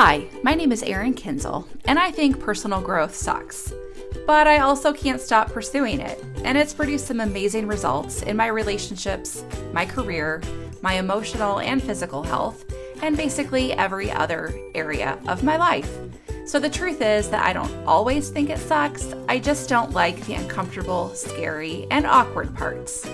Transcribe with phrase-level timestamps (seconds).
[0.00, 3.72] Hi, my name is Erin Kinzel, and I think personal growth sucks.
[4.28, 8.46] But I also can't stop pursuing it, and it's produced some amazing results in my
[8.46, 10.40] relationships, my career,
[10.82, 12.64] my emotional and physical health,
[13.02, 15.92] and basically every other area of my life.
[16.46, 20.24] So the truth is that I don't always think it sucks, I just don't like
[20.26, 23.04] the uncomfortable, scary, and awkward parts.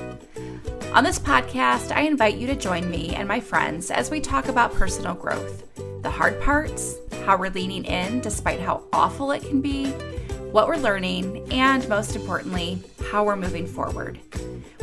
[0.92, 4.48] On this podcast, I invite you to join me and my friends as we talk
[4.48, 5.62] about personal growth
[6.04, 9.86] the hard parts, how we're leaning in despite how awful it can be,
[10.52, 14.20] what we're learning, and most importantly, how we're moving forward.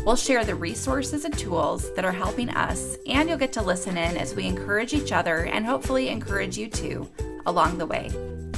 [0.03, 3.97] We'll share the resources and tools that are helping us, and you'll get to listen
[3.97, 7.07] in as we encourage each other and hopefully encourage you too
[7.45, 8.09] along the way.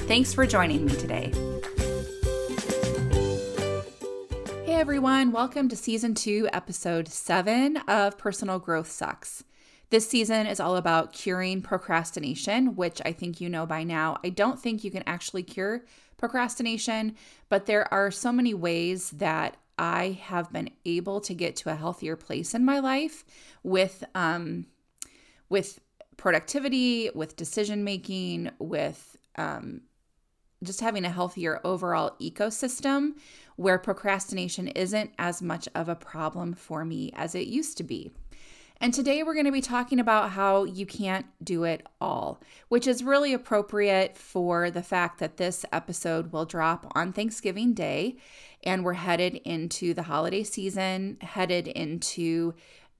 [0.07, 1.33] Thanks for joining me today.
[4.65, 9.43] Hey everyone, welcome to season two, episode seven of Personal Growth Sucks.
[9.93, 14.17] This season is all about curing procrastination, which I think you know by now.
[14.23, 15.85] I don't think you can actually cure
[16.17, 17.15] procrastination,
[17.47, 21.75] but there are so many ways that I have been able to get to a
[21.75, 23.23] healthier place in my life
[23.61, 24.65] with um,
[25.47, 25.79] with
[26.17, 29.81] productivity, with decision making, with um,
[30.63, 33.11] just having a healthier overall ecosystem
[33.57, 38.11] where procrastination isn't as much of a problem for me as it used to be.
[38.83, 42.85] And today we're going to be talking about how you can't do it all, which
[42.85, 48.17] is really appropriate for the fact that this episode will drop on Thanksgiving Day.
[48.61, 52.55] And we're headed into the holiday season, headed into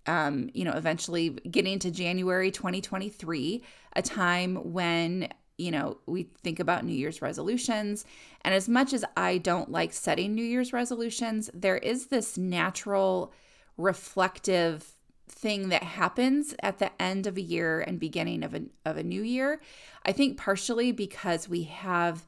[0.05, 3.61] um, you know, eventually getting to January 2023,
[3.97, 8.05] a time when, you know, we think about New Year's resolutions.
[8.45, 13.33] And as much as I don't like setting New Year's resolutions, there is this natural
[13.75, 14.95] reflective
[15.27, 19.03] thing that happens at the end of a year and beginning of a, of a
[19.03, 19.61] new year.
[20.05, 22.25] I think partially because we have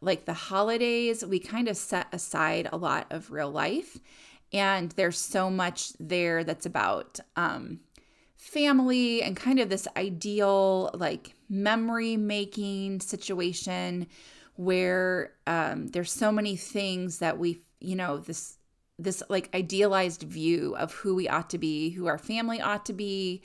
[0.00, 3.98] like the holidays, we kind of set aside a lot of real life.
[4.52, 7.80] And there's so much there that's about um,
[8.36, 14.06] family and kind of this ideal, like memory making situation
[14.56, 18.58] where um, there's so many things that we, you know, this
[18.98, 22.92] this like idealized view of who we ought to be, who our family ought to
[22.92, 23.42] be,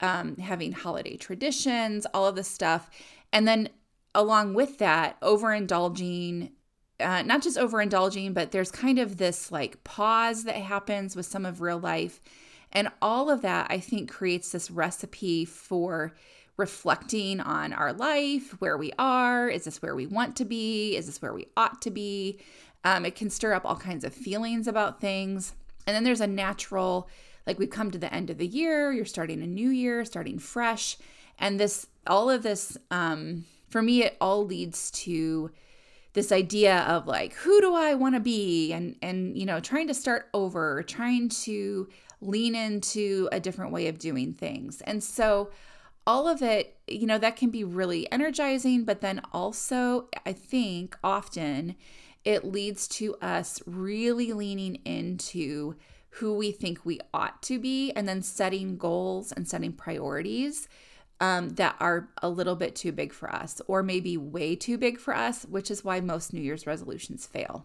[0.00, 2.90] um, having holiday traditions, all of this stuff.
[3.32, 3.70] And then
[4.14, 6.52] along with that, overindulging,
[7.00, 11.46] uh, not just overindulging, but there's kind of this like pause that happens with some
[11.46, 12.20] of real life.
[12.72, 16.14] And all of that, I think, creates this recipe for
[16.56, 19.48] reflecting on our life, where we are.
[19.48, 20.96] Is this where we want to be?
[20.96, 22.38] Is this where we ought to be?
[22.84, 25.54] Um, it can stir up all kinds of feelings about things.
[25.86, 27.08] And then there's a natural,
[27.46, 30.38] like we've come to the end of the year, you're starting a new year, starting
[30.38, 30.96] fresh.
[31.38, 35.50] And this, all of this, um, for me, it all leads to
[36.12, 38.72] this idea of like, who do I want to be?
[38.72, 41.88] And, and, you know, trying to start over, trying to
[42.20, 44.80] lean into a different way of doing things.
[44.82, 45.50] And so,
[46.06, 50.96] all of it, you know, that can be really energizing, but then also, I think
[51.04, 51.76] often
[52.24, 55.74] it leads to us really leaning into
[56.16, 60.68] who we think we ought to be and then setting goals and setting priorities
[61.20, 64.98] um, that are a little bit too big for us or maybe way too big
[64.98, 67.64] for us, which is why most New Year's resolutions fail.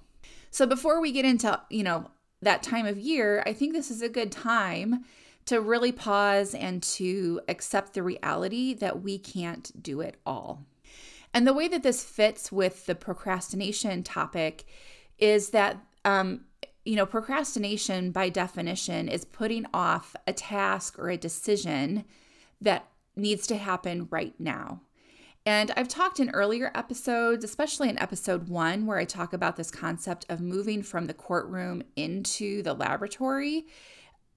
[0.52, 2.10] So before we get into, you know,
[2.42, 5.06] that time of year, I think this is a good time
[5.46, 10.66] to really pause and to accept the reality that we can't do it all.
[11.34, 14.66] And the way that this fits with the procrastination topic
[15.20, 16.46] is that, um,
[16.86, 22.06] you know, procrastination by definition is putting off a task or a decision
[22.62, 24.82] that needs to happen right now.
[25.46, 29.72] And I've talked in earlier episodes, especially in episode one, where I talk about this
[29.72, 33.66] concept of moving from the courtroom into the laboratory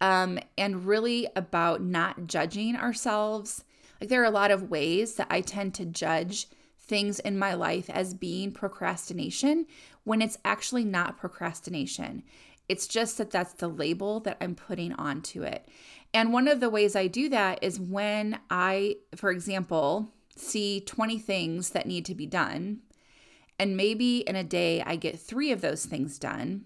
[0.00, 3.64] um, and really about not judging ourselves.
[4.00, 6.46] Like, there are a lot of ways that I tend to judge
[6.90, 9.64] things in my life as being procrastination
[10.04, 12.24] when it's actually not procrastination.
[12.68, 15.68] It's just that that's the label that I'm putting onto it.
[16.12, 21.18] And one of the ways I do that is when I, for example, see 20
[21.20, 22.80] things that need to be done,
[23.58, 26.64] and maybe in a day I get three of those things done.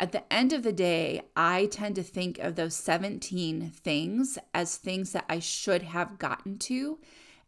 [0.00, 4.76] At the end of the day, I tend to think of those 17 things as
[4.76, 6.98] things that I should have gotten to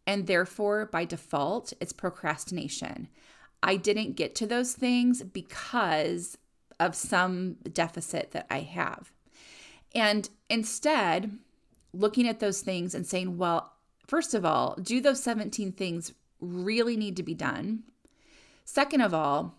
[0.07, 3.09] and therefore, by default, it's procrastination.
[3.63, 6.39] I didn't get to those things because
[6.79, 9.13] of some deficit that I have.
[9.95, 11.39] And instead,
[11.93, 13.73] looking at those things and saying, well,
[14.07, 17.83] first of all, do those 17 things really need to be done?
[18.65, 19.55] Second of all,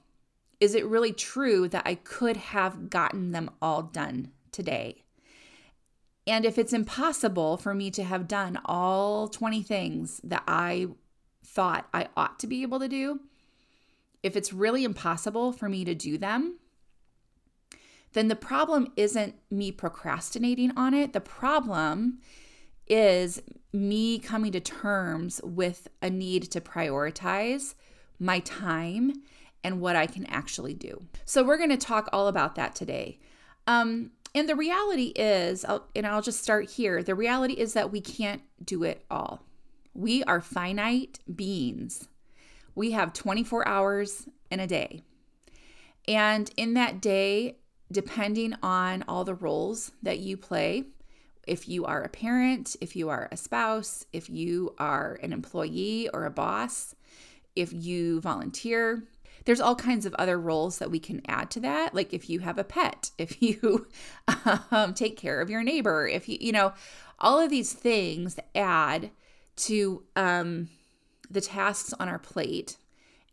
[0.59, 5.03] is it really true that I could have gotten them all done today?
[6.27, 10.87] And if it's impossible for me to have done all 20 things that I
[11.43, 13.21] thought I ought to be able to do,
[14.21, 16.59] if it's really impossible for me to do them,
[18.11, 21.13] then the problem isn't me procrastinating on it.
[21.13, 22.19] The problem
[22.87, 23.41] is
[23.71, 27.75] me coming to terms with a need to prioritize
[28.19, 29.13] my time
[29.63, 31.03] and what I can actually do.
[31.25, 33.19] So, we're going to talk all about that today.
[33.67, 35.65] Um, and the reality is,
[35.95, 39.43] and I'll just start here the reality is that we can't do it all.
[39.93, 42.07] We are finite beings.
[42.75, 45.01] We have 24 hours in a day.
[46.07, 47.57] And in that day,
[47.91, 50.83] depending on all the roles that you play,
[51.47, 56.09] if you are a parent, if you are a spouse, if you are an employee
[56.13, 56.93] or a boss,
[57.55, 59.03] if you volunteer,
[59.47, 61.95] there's all kinds of other roles that we can add to that.
[61.95, 63.87] Like if you have a pet, if you
[64.71, 66.73] um, take care of your neighbor, if you, you know,
[67.17, 69.09] all of these things add
[69.55, 70.67] to um,
[71.31, 72.75] the tasks on our plate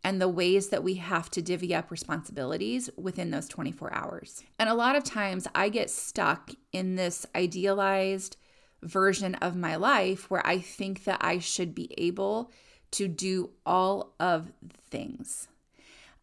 [0.05, 4.41] and the ways that we have to divvy up responsibilities within those 24 hours.
[4.57, 8.37] And a lot of times I get stuck in this idealized
[8.81, 12.51] version of my life where I think that I should be able
[12.91, 14.53] to do all of
[14.89, 15.49] things.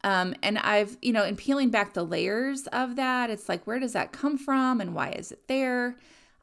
[0.05, 3.79] Um, and I've, you know, in peeling back the layers of that, it's like, where
[3.79, 5.97] does that come from and why is it there?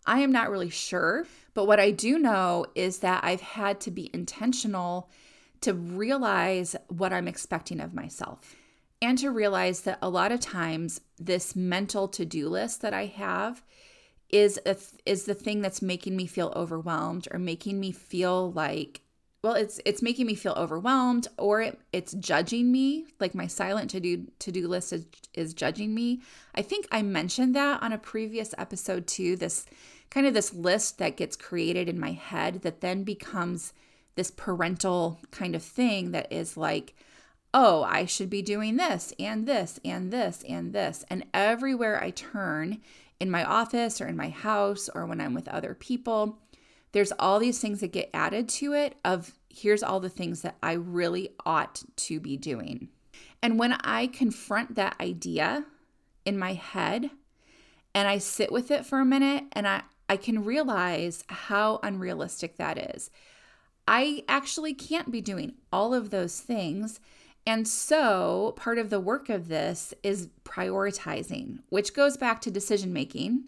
[0.05, 1.25] I am not really sure.
[1.53, 5.09] But what I do know is that I've had to be intentional
[5.61, 8.55] to realize what I'm expecting of myself
[9.01, 13.63] and to realize that a lot of times this mental to-do list that I have
[14.29, 19.01] is a, is the thing that's making me feel overwhelmed or making me feel like
[19.43, 23.89] well it's it's making me feel overwhelmed or it, it's judging me like my silent
[23.89, 26.21] to-do to-do list is, is judging me
[26.55, 29.65] i think i mentioned that on a previous episode too this
[30.09, 33.73] kind of this list that gets created in my head that then becomes
[34.15, 36.93] this parental kind of thing that is like,
[37.53, 41.05] oh, I should be doing this and this and this and this.
[41.09, 42.79] And everywhere I turn
[43.19, 46.39] in my office or in my house or when I'm with other people,
[46.91, 50.57] there's all these things that get added to it of here's all the things that
[50.61, 52.89] I really ought to be doing.
[53.41, 55.65] And when I confront that idea
[56.25, 57.09] in my head
[57.93, 62.57] and I sit with it for a minute and I, I can realize how unrealistic
[62.57, 63.09] that is.
[63.87, 66.99] I actually can't be doing all of those things.
[67.47, 72.93] And so, part of the work of this is prioritizing, which goes back to decision
[72.93, 73.45] making,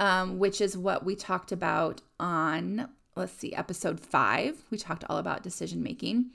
[0.00, 4.64] um, which is what we talked about on, let's see, episode five.
[4.70, 6.30] We talked all about decision making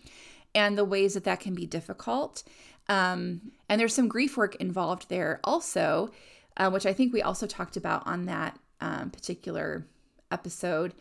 [0.54, 2.44] and the ways that that can be difficult.
[2.88, 6.12] Um, and there's some grief work involved there also,
[6.56, 9.88] uh, which I think we also talked about on that um, particular
[10.32, 10.94] episode,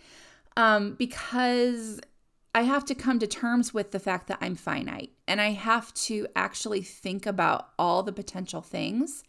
[0.56, 2.00] um, because
[2.54, 5.92] I have to come to terms with the fact that I'm finite and I have
[5.94, 9.22] to actually think about all the potential things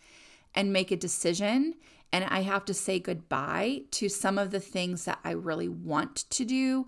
[0.54, 1.74] and make a decision.
[2.16, 6.16] And I have to say goodbye to some of the things that I really want
[6.30, 6.88] to do,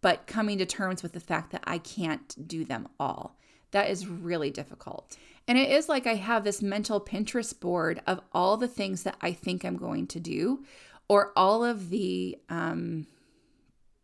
[0.00, 3.36] but coming to terms with the fact that I can't do them all.
[3.72, 5.16] That is really difficult.
[5.48, 9.16] And it is like I have this mental Pinterest board of all the things that
[9.20, 10.64] I think I'm going to do,
[11.08, 13.08] or all of the, um,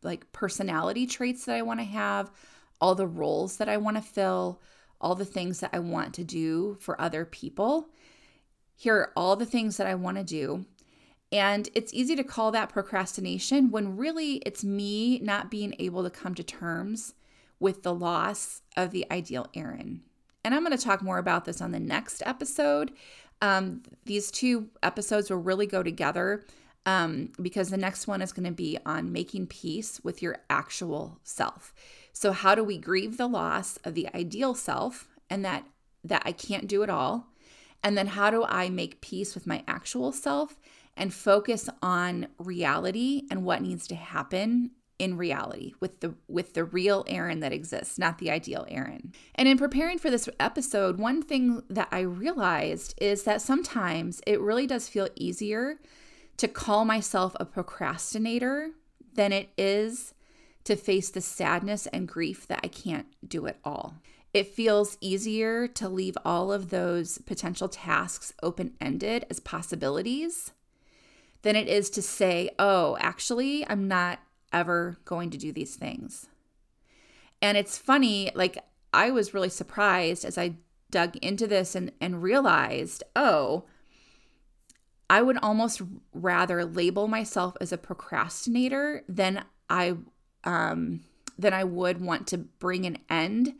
[0.02, 2.32] like personality traits that I want to have,
[2.80, 4.61] all the roles that I want to fill,
[5.00, 7.88] all the things that I want to do for other people.
[8.76, 10.66] Here are all the things that I want to do.
[11.33, 16.11] And it's easy to call that procrastination when really it's me not being able to
[16.11, 17.14] come to terms
[17.59, 20.02] with the loss of the ideal Erin.
[20.45, 22.93] And I'm going to talk more about this on the next episode.
[23.40, 26.45] Um, these two episodes will really go together
[26.87, 31.19] um, because the next one is going to be on making peace with your actual
[31.25, 31.73] self.
[32.12, 35.64] So, how do we grieve the loss of the ideal self and that
[36.04, 37.26] that I can't do it all?
[37.84, 40.58] And then how do I make peace with my actual self
[40.96, 46.64] and focus on reality and what needs to happen in reality with the with the
[46.64, 49.12] real Erin that exists, not the ideal Erin.
[49.34, 54.40] And in preparing for this episode, one thing that I realized is that sometimes it
[54.40, 55.80] really does feel easier
[56.36, 58.70] to call myself a procrastinator
[59.14, 60.14] than it is
[60.64, 63.96] to face the sadness and grief that I can't do it all.
[64.34, 70.52] It feels easier to leave all of those potential tasks open ended as possibilities
[71.42, 74.18] than it is to say, oh, actually, I'm not
[74.52, 76.26] ever going to do these things.
[77.40, 78.58] And it's funny, like,
[78.92, 80.56] I was really surprised as I
[80.90, 83.64] dug into this and, and realized, oh,
[85.08, 85.80] I would almost
[86.12, 89.96] rather label myself as a procrastinator than I
[90.44, 91.04] um,
[91.38, 93.54] than I would want to bring an end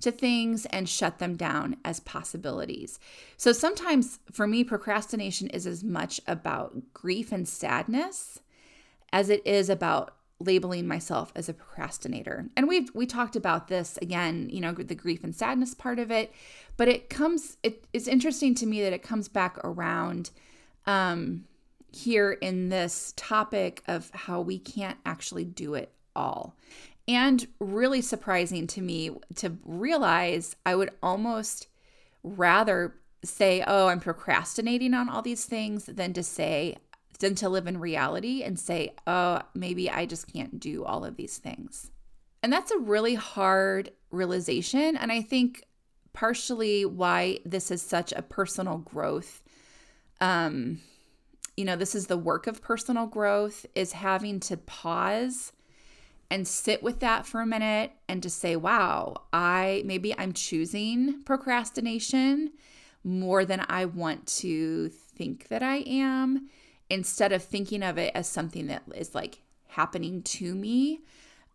[0.00, 2.98] to things and shut them down as possibilities.
[3.36, 8.40] So sometimes for me, procrastination is as much about grief and sadness
[9.12, 12.48] as it is about labeling myself as a procrastinator.
[12.56, 16.10] And we've we talked about this again, you know, the grief and sadness part of
[16.10, 16.32] it,
[16.76, 20.30] but it comes it's interesting to me that it comes back around
[20.86, 21.44] um
[21.92, 26.56] here in this topic of how we can't actually do it all.
[27.10, 31.66] And really surprising to me to realize I would almost
[32.22, 36.76] rather say, oh, I'm procrastinating on all these things than to say,
[37.18, 41.16] than to live in reality and say, oh, maybe I just can't do all of
[41.16, 41.90] these things.
[42.44, 44.96] And that's a really hard realization.
[44.96, 45.64] And I think
[46.12, 49.42] partially why this is such a personal growth.
[50.20, 50.80] Um,
[51.56, 55.50] you know, this is the work of personal growth is having to pause
[56.30, 61.22] and sit with that for a minute and to say, wow, I maybe I'm choosing
[61.24, 62.52] procrastination
[63.02, 66.48] more than I want to think that I am
[66.88, 71.00] instead of thinking of it as something that is like happening to me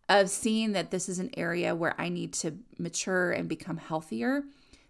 [0.08, 4.44] of seeing that this is an area where I need to mature and become healthier.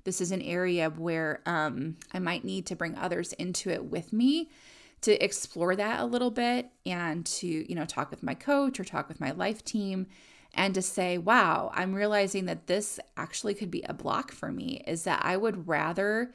[0.05, 4.13] This is an area where um, I might need to bring others into it with
[4.13, 4.51] me
[5.07, 8.85] to explore that a little bit and to, you know, talk with my coach or
[8.85, 10.09] talk with my life team
[10.53, 14.83] and to say, wow, I'm realizing that this actually could be a block for me
[14.85, 16.35] is that I would rather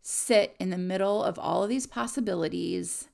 [0.00, 3.08] sit in the middle of all of these possibilities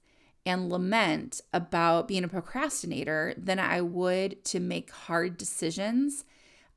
[0.46, 6.24] and lament about being a procrastinator than I would to make hard decisions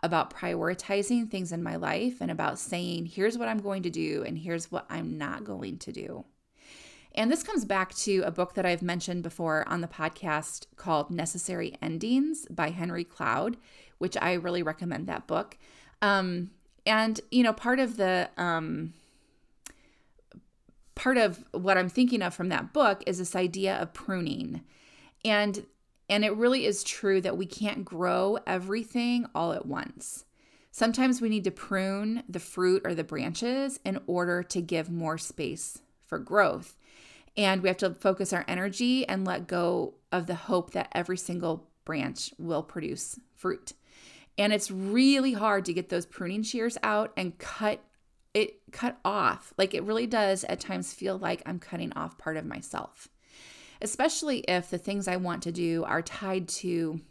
[0.01, 4.24] about prioritizing things in my life and about saying, here's what I'm going to do
[4.25, 6.25] and here's what I'm not going to do.
[7.17, 11.09] And this comes back to a book that I've mentioned before on the podcast called
[11.09, 13.57] Necessary Endings by Henry Cloud,
[13.97, 15.57] which I really recommend that book.
[16.03, 16.51] Um,
[16.86, 18.93] and, you know, part of the, um,
[20.93, 24.62] part of what I'm thinking of from that book is this idea of pruning.
[25.25, 25.65] And
[26.09, 30.24] and it really is true that we can't grow everything all at once.
[30.71, 35.17] Sometimes we need to prune the fruit or the branches in order to give more
[35.17, 36.76] space for growth.
[37.38, 41.17] And we have to focus our energy and let go of the hope that every
[41.17, 43.74] single branch will produce fruit.
[44.38, 47.82] And it's really hard to get those pruning shears out and cut
[48.34, 49.53] it cut off.
[49.58, 53.08] Like it really does at times feel like I'm cutting off part of myself.
[53.82, 57.01] Especially if the things I want to do are tied to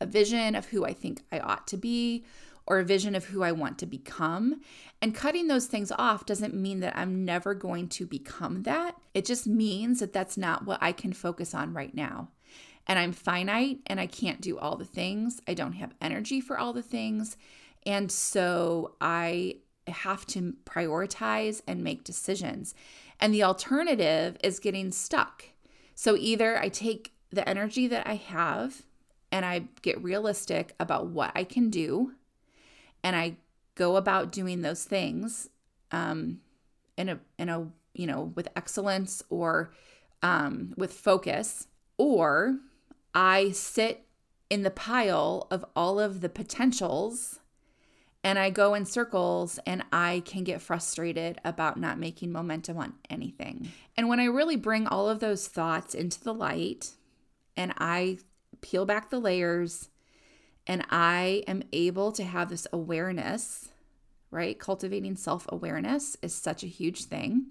[0.00, 2.24] a vision of who I think I ought to be
[2.66, 4.60] or a vision of who I want to become.
[5.02, 8.96] And cutting those things off doesn't mean that I'm never going to become that.
[9.12, 12.28] It just means that that's not what I can focus on right now.
[12.86, 15.40] And I'm finite and I can't do all the things.
[15.46, 17.36] I don't have energy for all the things.
[17.86, 19.56] And so I
[19.86, 22.74] have to prioritize and make decisions.
[23.20, 25.44] And the alternative is getting stuck.
[25.94, 28.82] So either I take the energy that I have
[29.30, 32.12] and I get realistic about what I can do
[33.04, 33.36] and I
[33.76, 35.50] go about doing those things
[35.92, 36.40] um,
[36.96, 39.72] in a in a you know with excellence or
[40.22, 41.68] um, with focus,
[41.98, 42.58] or
[43.14, 44.06] I sit
[44.50, 47.40] in the pile of all of the potentials
[48.22, 52.94] and I go in circles and I can get frustrated about not making momentum on
[53.10, 53.70] anything.
[53.96, 56.92] And when I really bring all of those thoughts into the light
[57.56, 58.18] and I
[58.62, 59.90] peel back the layers
[60.66, 63.68] and I am able to have this awareness,
[64.30, 64.58] right?
[64.58, 67.48] Cultivating self awareness is such a huge thing.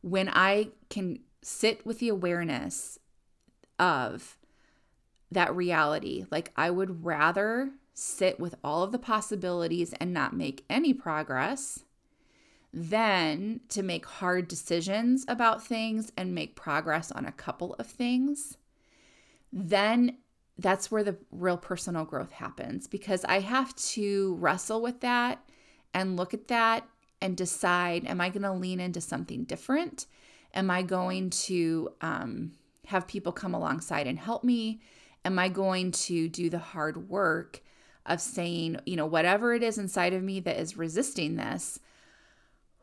[0.00, 2.98] When I can sit with the awareness
[3.78, 4.38] of
[5.30, 10.64] that reality, like I would rather sit with all of the possibilities and not make
[10.70, 11.84] any progress
[12.72, 18.56] than to make hard decisions about things and make progress on a couple of things,
[19.52, 20.16] then
[20.62, 25.44] that's where the real personal growth happens because I have to wrestle with that
[25.92, 26.86] and look at that
[27.20, 30.06] and decide am I going to lean into something different?
[30.54, 32.52] Am I going to um,
[32.86, 34.80] have people come alongside and help me?
[35.24, 37.62] Am I going to do the hard work
[38.04, 41.78] of saying, you know, whatever it is inside of me that is resisting this,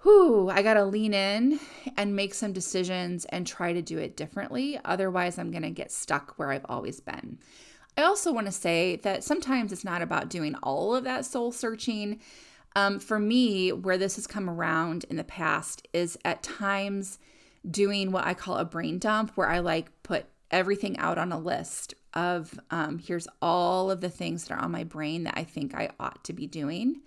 [0.03, 1.59] whew, I got to lean in
[1.97, 4.79] and make some decisions and try to do it differently.
[4.85, 7.39] Otherwise, I'm going to get stuck where I've always been.
[7.99, 11.51] I also want to say that sometimes it's not about doing all of that soul
[11.51, 12.21] searching.
[12.73, 17.19] Um, for me, where this has come around in the past is at times
[17.69, 21.37] doing what I call a brain dump, where I like put everything out on a
[21.37, 25.43] list of um, here's all of the things that are on my brain that I
[25.43, 27.01] think I ought to be doing.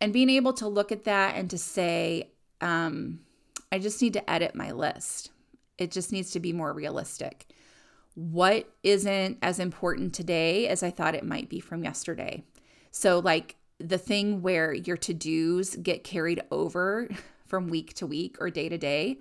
[0.00, 3.20] And being able to look at that and to say, um,
[3.70, 5.30] I just need to edit my list.
[5.78, 7.46] It just needs to be more realistic.
[8.18, 12.42] What isn't as important today as I thought it might be from yesterday?
[12.90, 17.08] So, like the thing where your to dos get carried over
[17.46, 19.18] from week to week or day to day.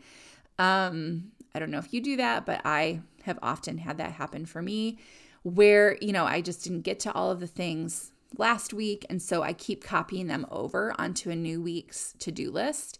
[0.57, 4.47] Um, I don't know if you do that, but I have often had that happen
[4.47, 4.97] for me
[5.43, 9.05] where, you know, I just didn't get to all of the things last week.
[9.11, 12.97] And so I keep copying them over onto a new week's to do list.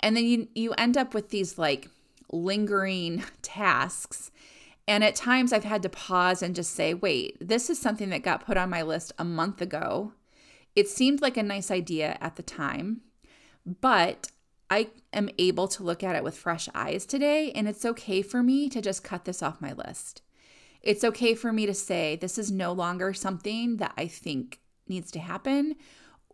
[0.00, 1.88] And then you, you end up with these like
[2.32, 4.32] lingering tasks.
[4.88, 8.22] And at times I've had to pause and just say, wait, this is something that
[8.22, 10.12] got put on my list a month ago.
[10.76, 13.00] It seemed like a nice idea at the time,
[13.64, 14.30] but
[14.70, 18.42] I am able to look at it with fresh eyes today, and it's okay for
[18.42, 20.22] me to just cut this off my list.
[20.82, 25.10] It's okay for me to say, this is no longer something that I think needs
[25.12, 25.76] to happen,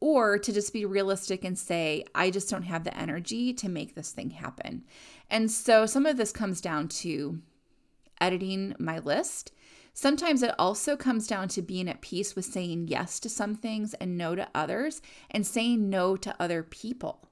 [0.00, 3.94] or to just be realistic and say, I just don't have the energy to make
[3.94, 4.84] this thing happen.
[5.30, 7.40] And so some of this comes down to
[8.22, 9.52] editing my list.
[9.92, 13.92] Sometimes it also comes down to being at peace with saying yes to some things
[13.94, 17.28] and no to others, and saying no to other people.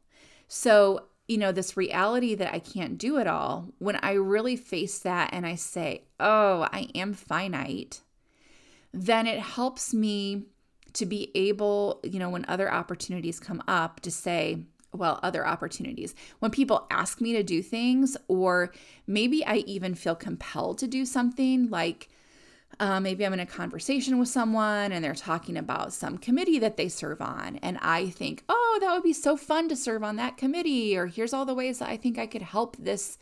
[0.47, 4.99] So, you know, this reality that I can't do it all, when I really face
[4.99, 8.01] that and I say, oh, I am finite,
[8.93, 10.47] then it helps me
[10.95, 16.15] to be able, you know, when other opportunities come up, to say, well, other opportunities.
[16.41, 18.73] When people ask me to do things, or
[19.07, 22.09] maybe I even feel compelled to do something like,
[22.79, 26.76] uh, maybe I'm in a conversation with someone and they're talking about some committee that
[26.76, 27.57] they serve on.
[27.57, 30.97] And I think, oh, that would be so fun to serve on that committee.
[30.97, 33.19] Or here's all the ways that I think I could help this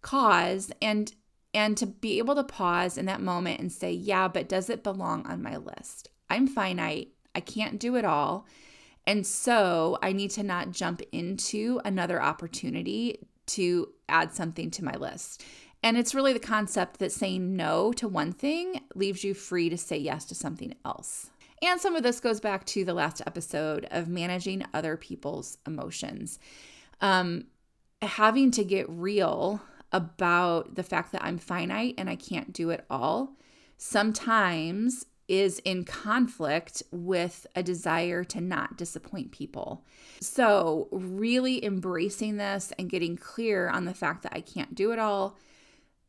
[0.00, 0.70] cause.
[0.80, 1.12] And
[1.52, 4.82] and to be able to pause in that moment and say, yeah, but does it
[4.82, 6.08] belong on my list?
[6.28, 7.10] I'm finite.
[7.32, 8.44] I can't do it all.
[9.06, 14.94] And so I need to not jump into another opportunity to add something to my
[14.94, 15.44] list.
[15.82, 19.76] And it's really the concept that saying no to one thing leaves you free to
[19.76, 21.30] say yes to something else.
[21.62, 26.38] And some of this goes back to the last episode of managing other people's emotions.
[27.00, 27.46] Um,
[28.00, 29.60] having to get real
[29.92, 33.36] about the fact that I'm finite and I can't do it all
[33.76, 39.84] sometimes is in conflict with a desire to not disappoint people.
[40.20, 44.98] So, really embracing this and getting clear on the fact that I can't do it
[44.98, 45.36] all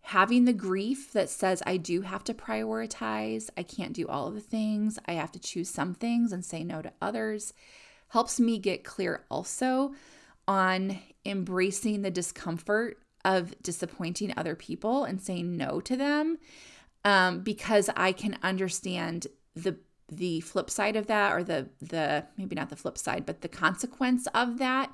[0.05, 4.35] having the grief that says I do have to prioritize, I can't do all of
[4.35, 7.53] the things, I have to choose some things and say no to others,
[8.09, 9.95] helps me get clear also
[10.47, 16.37] on embracing the discomfort of disappointing other people and saying no to them
[17.05, 19.77] um, because I can understand the
[20.11, 23.47] the flip side of that or the the maybe not the flip side but the
[23.47, 24.93] consequence of that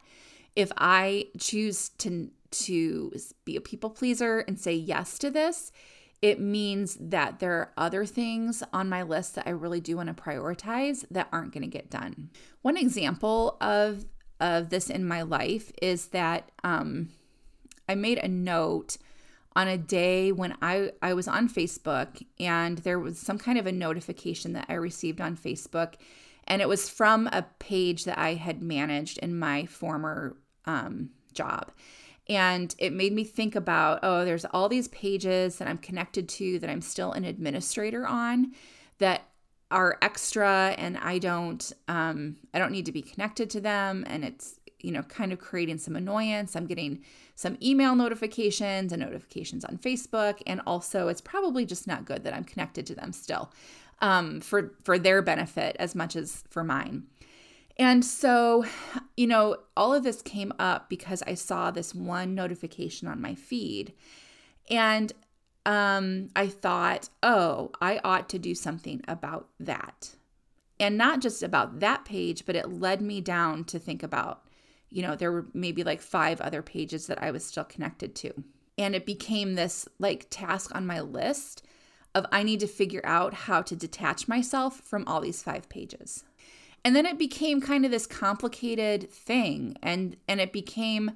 [0.56, 3.14] if I choose to to
[3.46, 5.72] be a people pleaser and say yes to this,
[6.22, 10.16] it means that there are other things on my list that I really do want
[10.16, 12.30] to prioritize that aren't going to get done.
[12.62, 14.06] One example of
[14.40, 17.10] of this in my life is that um,
[17.88, 18.98] I made a note
[19.56, 23.68] on a day when I, I was on Facebook and there was some kind of
[23.68, 25.96] a notification that I received on Facebook.
[26.46, 31.72] And it was from a page that I had managed in my former um, job.
[32.30, 36.60] And it made me think about oh, there's all these pages that I'm connected to
[36.60, 38.54] that I'm still an administrator on
[39.00, 39.24] that
[39.70, 44.24] are extra and I don't um, I don't need to be connected to them and
[44.24, 46.56] it's you know kind of creating some annoyance.
[46.56, 47.04] I'm getting
[47.42, 52.34] some email notifications and notifications on Facebook and also it's probably just not good that
[52.34, 53.52] I'm connected to them still
[54.00, 57.04] um, for for their benefit as much as for mine.
[57.78, 58.66] And so,
[59.18, 63.34] you know, all of this came up because I saw this one notification on my
[63.34, 63.94] feed.
[64.70, 65.12] And
[65.66, 70.12] um, I thought, oh, I ought to do something about that.
[70.80, 74.41] And not just about that page, but it led me down to think about,
[74.92, 78.44] you know, there were maybe like five other pages that I was still connected to.
[78.78, 81.66] And it became this like task on my list
[82.14, 86.26] of I need to figure out how to detach myself from all these five pages.
[86.84, 91.12] And then it became kind of this complicated thing, and and it became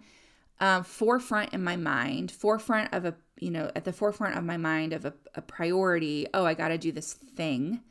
[0.59, 4.57] uh, forefront in my mind, forefront of a you know, at the forefront of my
[4.57, 6.27] mind of a, a priority.
[6.33, 7.81] Oh, I got to do this thing.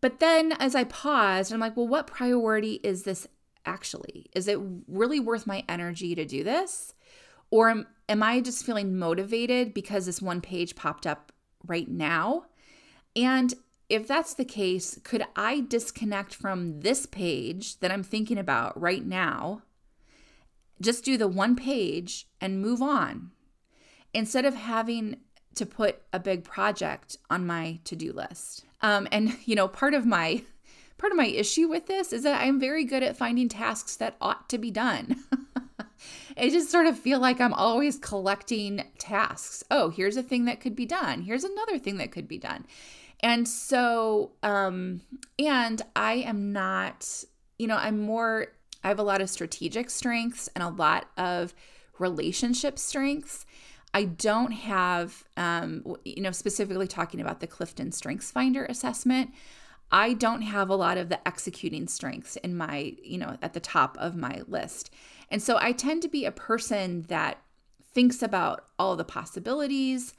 [0.00, 3.28] But then as I paused, I'm like, well, what priority is this
[3.66, 4.30] actually?
[4.34, 6.94] Is it really worth my energy to do this?
[7.50, 11.32] Or am, am I just feeling motivated because this one page popped up
[11.66, 12.44] right now?
[13.16, 13.52] And
[13.88, 19.04] if that's the case, could I disconnect from this page that I'm thinking about right
[19.04, 19.62] now?
[20.80, 23.32] Just do the one page and move on
[24.14, 25.16] instead of having
[25.56, 28.64] to put a big project on my to-do list.
[28.80, 30.42] Um, and you know, part of my
[31.00, 34.16] part of my issue with this is that I'm very good at finding tasks that
[34.20, 35.16] ought to be done.
[36.36, 39.64] I just sort of feel like I'm always collecting tasks.
[39.70, 41.22] Oh, here's a thing that could be done.
[41.22, 42.66] Here's another thing that could be done.
[43.20, 45.00] And so, um,
[45.38, 47.24] and I am not,
[47.58, 48.48] you know, I'm more,
[48.84, 51.54] I have a lot of strategic strengths and a lot of
[51.98, 53.46] relationship strengths.
[53.92, 59.30] I don't have, um, you know, specifically talking about the Clifton Strengths Finder assessment.
[59.92, 63.60] I don't have a lot of the executing strengths in my, you know, at the
[63.60, 64.90] top of my list.
[65.30, 67.38] And so I tend to be a person that
[67.92, 70.14] thinks about all the possibilities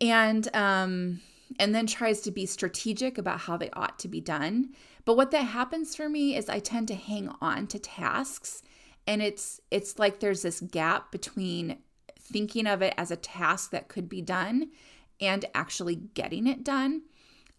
[0.00, 1.20] and um
[1.58, 4.70] and then tries to be strategic about how they ought to be done.
[5.04, 8.62] But what that happens for me is I tend to hang on to tasks
[9.06, 11.78] and it's it's like there's this gap between
[12.18, 14.70] thinking of it as a task that could be done
[15.20, 17.02] and actually getting it done.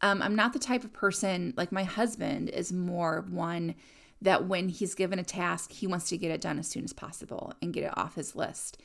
[0.01, 3.75] Um, I'm not the type of person like my husband is more one
[4.21, 6.93] that when he's given a task, he wants to get it done as soon as
[6.93, 8.81] possible and get it off his list.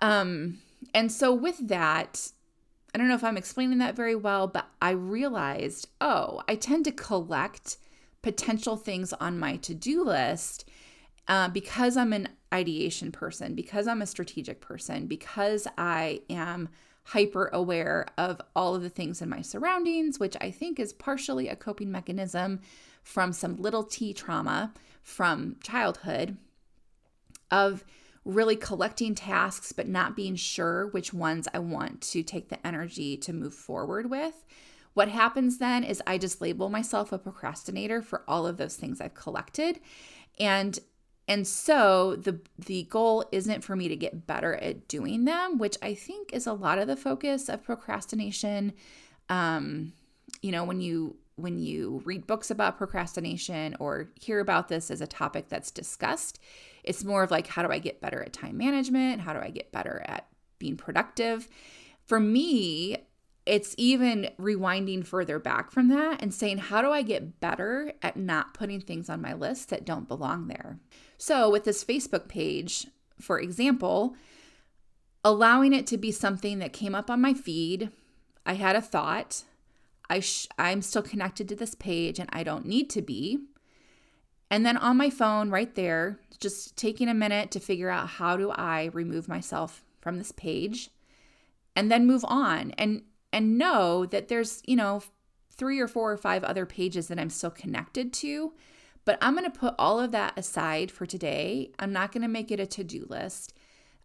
[0.00, 0.58] Um,
[0.94, 2.30] and so, with that,
[2.94, 6.84] I don't know if I'm explaining that very well, but I realized oh, I tend
[6.84, 7.76] to collect
[8.22, 10.68] potential things on my to do list
[11.28, 16.68] uh, because I'm an ideation person, because I'm a strategic person, because I am
[17.08, 21.48] hyper aware of all of the things in my surroundings, which I think is partially
[21.48, 22.60] a coping mechanism
[23.02, 26.36] from some little t trauma from childhood
[27.50, 27.82] of
[28.26, 33.16] really collecting tasks but not being sure which ones I want to take the energy
[33.16, 34.44] to move forward with.
[34.92, 39.00] What happens then is I just label myself a procrastinator for all of those things
[39.00, 39.80] I've collected.
[40.38, 40.78] And
[41.28, 45.76] and so the the goal isn't for me to get better at doing them, which
[45.82, 48.72] I think is a lot of the focus of procrastination.
[49.28, 49.92] Um,
[50.40, 55.02] you know, when you when you read books about procrastination or hear about this as
[55.02, 56.40] a topic that's discussed,
[56.82, 59.20] it's more of like, how do I get better at time management?
[59.20, 60.26] How do I get better at
[60.58, 61.46] being productive?
[62.06, 62.96] For me,
[63.46, 68.16] it's even rewinding further back from that and saying, how do I get better at
[68.16, 70.80] not putting things on my list that don't belong there?
[71.18, 72.86] So, with this Facebook page,
[73.20, 74.14] for example,
[75.24, 77.90] allowing it to be something that came up on my feed,
[78.46, 79.42] I had a thought,
[80.08, 83.40] I sh- I'm still connected to this page and I don't need to be.
[84.50, 88.36] And then on my phone right there, just taking a minute to figure out how
[88.36, 90.90] do I remove myself from this page
[91.76, 95.02] and then move on and and know that there's, you know,
[95.50, 98.54] three or four or five other pages that I'm still connected to,
[99.08, 101.70] but I'm going to put all of that aside for today.
[101.78, 103.54] I'm not going to make it a to-do list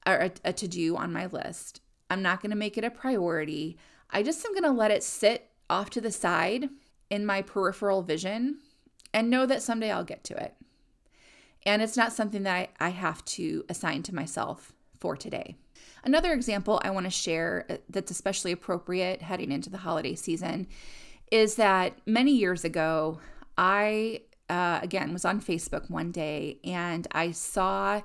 [0.07, 1.81] or a, a to-do on my list.
[2.09, 3.77] I'm not going to make it a priority.
[4.09, 6.69] I just am going to let it sit off to the side
[7.09, 8.59] in my peripheral vision
[9.13, 10.55] and know that someday I'll get to it.
[11.65, 15.57] And it's not something that I, I have to assign to myself for today.
[16.05, 20.65] Another example I want to share uh, that's especially appropriate heading into the holiday season
[21.29, 23.19] is that many years ago,
[23.57, 28.01] I uh, again was on Facebook one day and I saw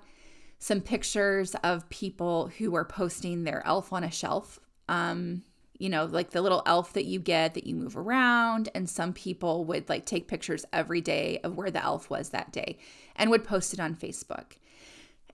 [0.59, 5.43] some pictures of people who were posting their elf on a shelf um,
[5.79, 8.69] you know, like the little elf that you get that you move around.
[8.75, 12.53] And some people would like take pictures every day of where the elf was that
[12.53, 12.79] day
[13.17, 14.53] and would post it on Facebook.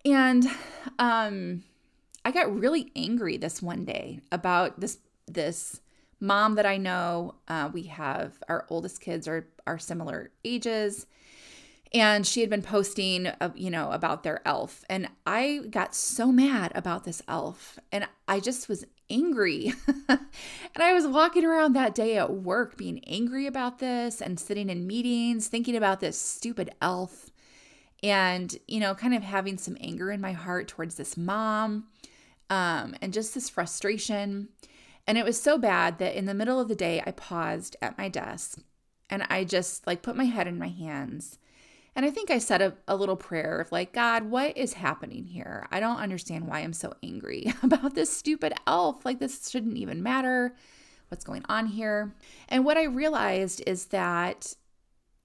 [0.04, 0.46] And
[0.98, 1.64] um,
[2.24, 5.80] I got really angry this one day about this this
[6.24, 7.36] mom that I know.
[7.46, 11.06] Uh, we have our oldest kids are are similar ages,
[11.92, 16.32] and she had been posting, uh, you know, about their elf, and I got so
[16.32, 19.72] mad about this elf, and I just was angry.
[20.08, 20.18] and
[20.76, 24.86] I was walking around that day at work being angry about this and sitting in
[24.86, 27.30] meetings thinking about this stupid elf
[28.02, 31.86] and, you know, kind of having some anger in my heart towards this mom
[32.50, 34.48] um, and just this frustration.
[35.06, 37.98] And it was so bad that in the middle of the day, I paused at
[37.98, 38.58] my desk
[39.10, 41.38] and I just like put my head in my hands
[41.96, 45.26] And I think I said a, a little prayer of like, God, what is happening
[45.26, 45.66] here?
[45.70, 49.04] I don't understand why I'm so angry about this stupid elf.
[49.04, 50.56] Like, this shouldn't even matter.
[51.08, 52.14] What's going on here?
[52.48, 54.54] And what I realized is that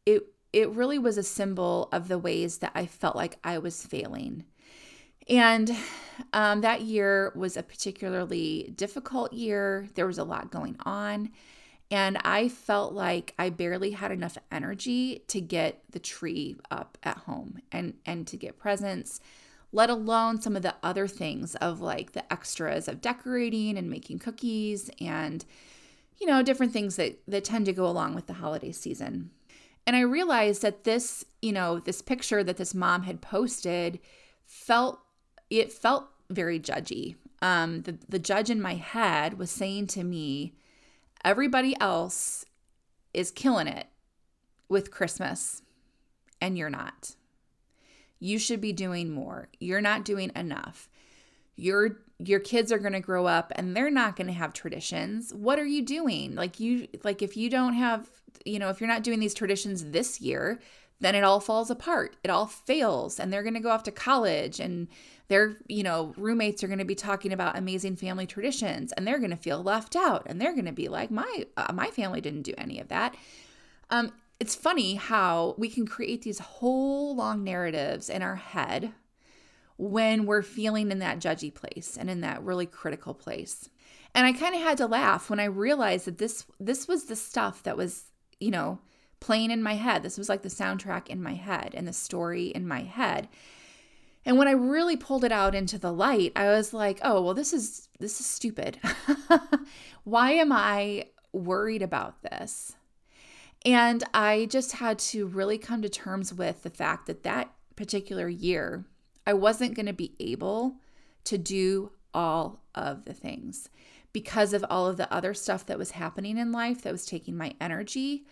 [0.06, 3.86] it it really was a symbol of the ways that I felt like I was
[3.86, 4.46] failing.
[5.30, 5.72] And
[6.34, 9.88] um, that year was a particularly difficult year.
[9.96, 11.32] There was a lot going on.
[11.92, 17.18] And I felt like I barely had enough energy to get the tree up at
[17.18, 19.20] home and, and to get presents,
[19.72, 24.20] let alone some of the other things of like the extras of decorating and making
[24.20, 25.46] cookies and,
[26.20, 29.32] you know, different things that, that tend to go along with the holiday season.
[29.88, 34.00] And I realized that this, you know, this picture that this mom had posted
[34.46, 35.00] felt,
[35.50, 37.16] it felt very judgy.
[37.42, 40.54] Um, the, the judge in my head was saying to me,
[41.24, 42.46] Everybody else
[43.14, 43.88] is killing it
[44.70, 45.62] with Christmas,
[46.40, 47.16] and you're not.
[48.20, 49.50] You should be doing more.
[49.60, 50.90] You're not doing enough.
[51.56, 55.34] Your your kids are going to grow up and they're not going to have traditions.
[55.34, 56.36] What are you doing?
[56.36, 58.10] Like you like if you don't have,
[58.46, 60.60] you know, if you're not doing these traditions this year,
[61.00, 62.18] then it all falls apart.
[62.24, 64.88] It all fails and they're going to go off to college and
[65.28, 69.20] their, you know, roommates are going to be talking about amazing family traditions and they're
[69.20, 72.20] going to feel left out and they're going to be like my uh, my family
[72.20, 73.16] didn't do any of that.
[73.90, 78.94] Um it's funny how we can create these whole long narratives in our head
[79.78, 83.70] when we're feeling in that judgy place and in that really critical place.
[84.16, 87.16] And I kind of had to laugh when I realized that this this was the
[87.16, 88.06] stuff that was,
[88.40, 88.80] you know,
[89.20, 90.04] playing in my head.
[90.04, 93.28] This was like the soundtrack in my head and the story in my head.
[94.26, 97.34] And when I really pulled it out into the light, I was like, "Oh, well
[97.34, 98.80] this is this is stupid.
[100.04, 102.76] Why am I worried about this?"
[103.66, 108.28] And I just had to really come to terms with the fact that that particular
[108.30, 108.86] year,
[109.26, 110.76] I wasn't going to be able
[111.26, 113.70] to do all of the things
[114.14, 117.38] because of all of the other stuff that was happening in life that was taking
[117.38, 118.26] my energy.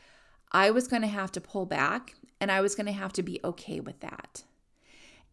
[0.51, 3.23] I was going to have to pull back and I was going to have to
[3.23, 4.43] be okay with that.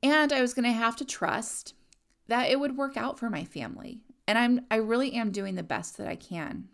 [0.03, 1.75] And I was going to have to trust
[2.29, 4.01] that it would work out for my family.
[4.27, 6.69] And I'm I really am doing the best that I can.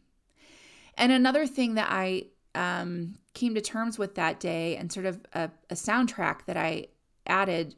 [0.97, 5.21] And another thing that I um, came to terms with that day and sort of
[5.33, 6.87] a, a soundtrack that I
[7.27, 7.75] added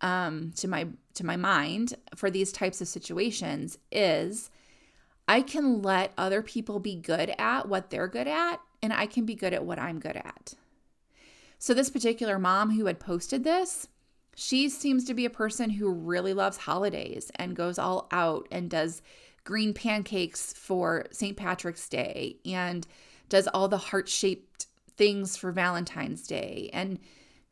[0.00, 4.50] um, to my to my mind for these types of situations is
[5.28, 9.26] I can let other people be good at what they're good at and I can
[9.26, 10.54] be good at what I'm good at.
[11.58, 13.88] So, this particular mom who had posted this,
[14.34, 18.70] she seems to be a person who really loves holidays and goes all out and
[18.70, 19.02] does
[19.44, 21.36] green pancakes for St.
[21.36, 22.86] Patrick's Day and
[23.28, 26.98] does all the heart shaped things for Valentine's Day and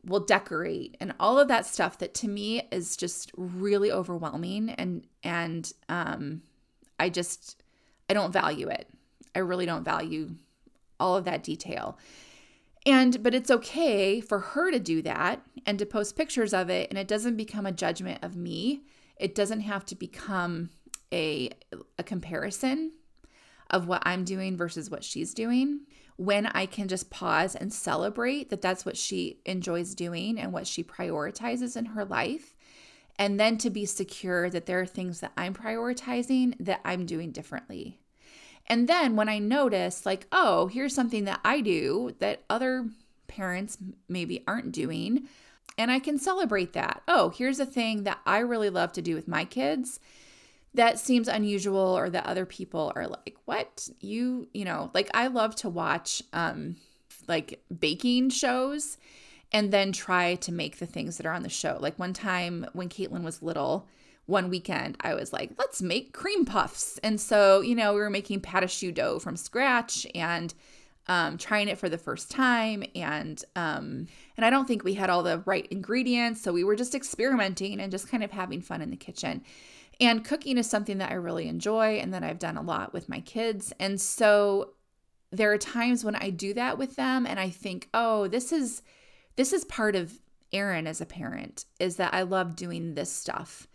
[0.04, 5.04] will decorate and all of that stuff that to me is just really overwhelming and
[5.24, 6.42] and um
[7.00, 7.62] I just
[8.08, 8.88] I don't value it.
[9.34, 10.30] I really don't value
[10.98, 11.98] all of that detail.
[12.86, 16.88] And, but it's okay for her to do that and to post pictures of it.
[16.88, 18.82] And it doesn't become a judgment of me.
[19.16, 20.70] It doesn't have to become
[21.12, 21.50] a,
[21.98, 22.92] a comparison
[23.70, 25.80] of what I'm doing versus what she's doing.
[26.16, 30.66] When I can just pause and celebrate that that's what she enjoys doing and what
[30.66, 32.55] she prioritizes in her life.
[33.18, 37.32] And then to be secure that there are things that I'm prioritizing that I'm doing
[37.32, 37.98] differently.
[38.66, 42.88] And then when I notice, like, oh, here's something that I do that other
[43.28, 45.28] parents maybe aren't doing,
[45.78, 47.02] and I can celebrate that.
[47.06, 50.00] Oh, here's a thing that I really love to do with my kids
[50.74, 53.88] that seems unusual or that other people are like, what?
[54.00, 56.76] You, you know, like I love to watch um
[57.28, 58.98] like baking shows
[59.56, 61.78] and then try to make the things that are on the show.
[61.80, 63.88] Like one time when Caitlin was little,
[64.26, 66.98] one weekend, I was like, let's make cream puffs.
[67.02, 70.52] And so, you know, we were making pâte choux dough from scratch and
[71.06, 72.84] um, trying it for the first time.
[72.94, 76.76] And um, and I don't think we had all the right ingredients, so we were
[76.76, 79.42] just experimenting and just kind of having fun in the kitchen.
[79.98, 83.08] And cooking is something that I really enjoy and that I've done a lot with
[83.08, 83.72] my kids.
[83.80, 84.72] And so
[85.30, 88.82] there are times when I do that with them and I think, oh, this is
[89.36, 90.20] this is part of
[90.52, 93.66] Erin as a parent, is that I love doing this stuff.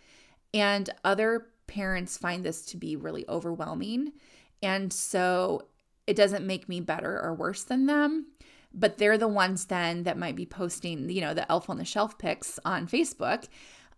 [0.54, 4.14] And other parents find this to be really overwhelming.
[4.62, 5.68] And so
[6.08, 8.28] it doesn't make me better or worse than them.
[8.74, 11.86] But they're the ones then that might be posting, you know, the elf on the
[11.86, 13.46] shelf pics on Facebook.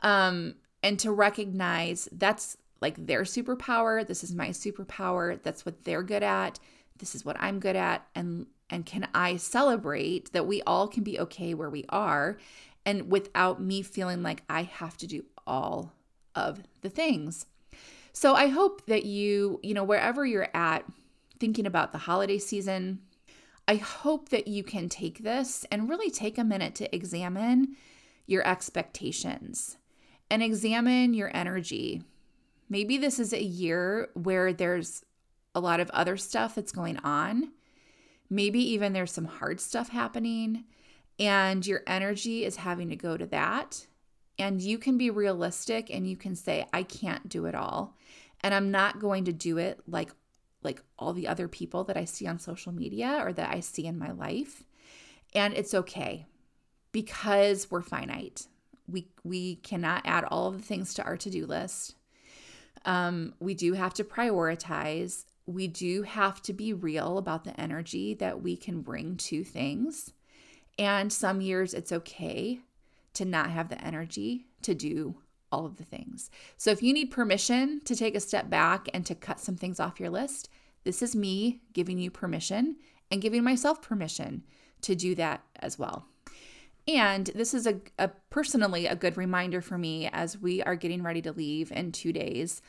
[0.02, 4.06] Um, and to recognize that's like their superpower.
[4.06, 5.42] This is my superpower.
[5.42, 6.60] That's what they're good at.
[6.98, 11.04] This is what I'm good at and and can I celebrate that we all can
[11.04, 12.38] be okay where we are
[12.86, 15.94] and without me feeling like I have to do all
[16.36, 17.46] of the things.
[18.12, 20.86] So I hope that you, you know, wherever you're at
[21.40, 23.00] thinking about the holiday season,
[23.68, 27.76] I hope that you can take this and really take a minute to examine
[28.26, 29.78] your expectations
[30.30, 32.04] and examine your energy.
[32.70, 35.04] Maybe this is a year where there's
[35.56, 37.52] a lot of other stuff that's going on.
[38.30, 40.66] Maybe even there's some hard stuff happening,
[41.20, 43.88] and your energy is having to go to that.
[44.40, 47.96] And you can be realistic and you can say, I can't do it all.
[48.42, 50.10] And I'm not going to do it like
[50.64, 53.86] like all the other people that I see on social media or that I see
[53.86, 54.64] in my life.
[55.36, 56.26] And it's okay
[56.92, 58.48] because we're finite.
[58.88, 61.96] We we cannot add all of the things to our to-do list.
[62.86, 65.26] Um, we do have to prioritize.
[65.46, 70.14] We do have to be real about the energy that we can bring to things.
[70.80, 72.62] And some years it's okay
[73.14, 75.16] to not have the energy to do
[75.52, 76.32] all of the things.
[76.58, 79.80] So if you need permission to take a step back and to cut some things
[79.80, 80.50] off your list,
[80.84, 82.78] this is me giving you permission
[83.12, 84.44] and giving myself permission
[84.82, 86.08] to do that as well.
[86.88, 91.04] And this is a, a, personally a good reminder for me as we are getting
[91.04, 92.62] ready to leave in two days.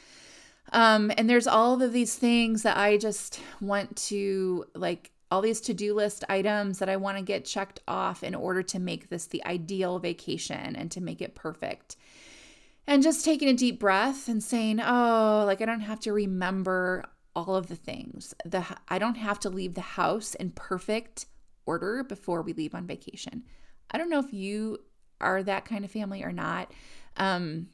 [0.72, 5.60] Um, and there's all of these things that I just want to like all these
[5.60, 9.26] to-do list items that I want to get checked off in order to make this
[9.26, 11.96] the ideal vacation and to make it perfect.
[12.86, 17.04] And just taking a deep breath and saying, "Oh, like I don't have to remember
[17.34, 18.34] all of the things.
[18.44, 21.26] The I don't have to leave the house in perfect
[21.66, 23.44] order before we leave on vacation."
[23.90, 24.78] I don't know if you
[25.20, 26.72] are that kind of family or not.
[27.16, 27.68] Um,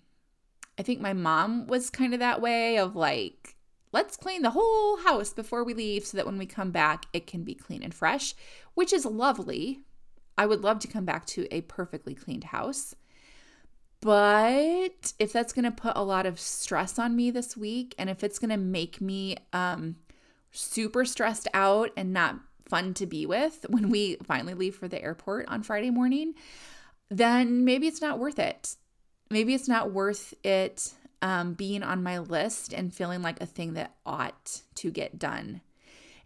[0.80, 3.54] I think my mom was kind of that way of like,
[3.92, 7.26] let's clean the whole house before we leave so that when we come back, it
[7.26, 8.34] can be clean and fresh,
[8.72, 9.80] which is lovely.
[10.38, 12.94] I would love to come back to a perfectly cleaned house.
[14.00, 18.08] But if that's going to put a lot of stress on me this week, and
[18.08, 19.96] if it's going to make me um,
[20.50, 22.36] super stressed out and not
[22.70, 26.32] fun to be with when we finally leave for the airport on Friday morning,
[27.10, 28.76] then maybe it's not worth it.
[29.30, 33.74] Maybe it's not worth it um, being on my list and feeling like a thing
[33.74, 35.60] that ought to get done.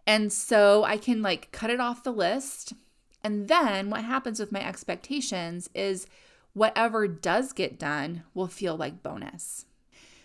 [0.07, 2.73] And so I can like cut it off the list.
[3.23, 6.07] And then what happens with my expectations is
[6.53, 9.67] whatever does get done will feel like bonus.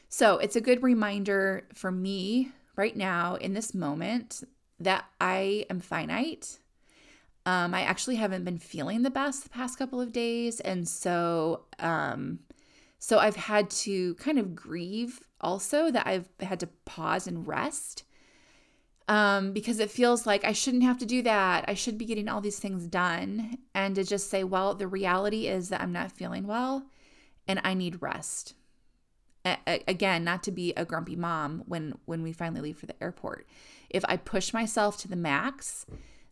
[0.07, 4.43] So it's a good reminder for me right now in this moment
[4.79, 6.59] that I am finite.
[7.45, 11.63] Um, I actually haven't been feeling the best the past couple of days, and so
[11.79, 12.39] um,
[12.99, 18.03] so I've had to kind of grieve also that I've had to pause and rest
[19.07, 21.65] um, because it feels like I shouldn't have to do that.
[21.67, 25.47] I should be getting all these things done, and to just say, well, the reality
[25.47, 26.85] is that I'm not feeling well,
[27.47, 28.53] and I need rest.
[29.45, 33.01] A- again, not to be a grumpy mom when when we finally leave for the
[33.01, 33.47] airport
[33.89, 35.85] if I push myself to the max,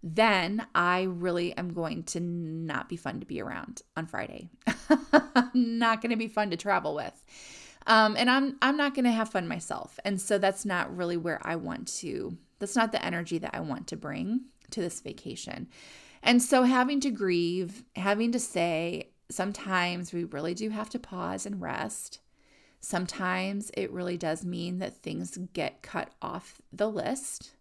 [0.03, 4.49] then I really am going to not be fun to be around on Friday.
[5.53, 7.23] not going to be fun to travel with.
[7.87, 9.97] Um, and I'm I'm not going to have fun myself.
[10.03, 12.37] And so that's not really where I want to.
[12.59, 15.67] That's not the energy that I want to bring to this vacation.
[16.21, 21.45] And so having to grieve, having to say sometimes we really do have to pause
[21.45, 22.19] and rest.
[22.79, 27.51] Sometimes it really does mean that things get cut off the list.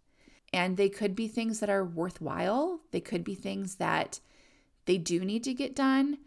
[0.53, 2.79] And they could be things that are worthwhile.
[2.91, 4.19] They could be things that
[4.85, 6.17] they do need to get done,